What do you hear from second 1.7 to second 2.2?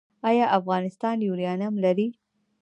لري؟